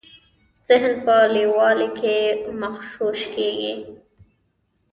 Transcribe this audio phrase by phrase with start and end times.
[0.69, 2.15] ذهن په لویوالي کي
[2.61, 3.73] مغشوش کیږي.